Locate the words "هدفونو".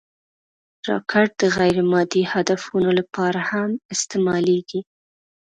2.33-2.89